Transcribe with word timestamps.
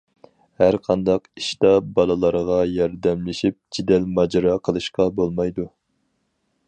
ھەر 0.61 0.77
قانداق 0.85 1.27
ئىشتا 1.41 1.73
بالىلىرىغا 1.99 2.57
ياردەملىشىپ 2.77 3.59
جېدەل 3.79 4.09
ماجىرا 4.17 4.57
قىلىشقا 4.69 5.09
بولمايدۇ. 5.21 5.69